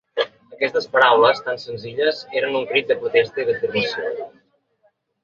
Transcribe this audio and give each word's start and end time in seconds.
Aquestes 0.53 0.87
paraules, 0.93 1.41
tan 1.49 1.59
senzilles, 1.63 2.21
eren 2.41 2.57
un 2.61 2.65
crit 2.71 2.89
de 2.93 2.97
protesta 3.03 3.45
i 3.45 3.47
d’afirmació. 3.51 4.11